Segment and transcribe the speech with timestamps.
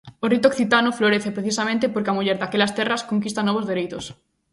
[0.23, 4.05] O rito occitano florece precisamente porque a muller daquelas terras conquista novos dereitos.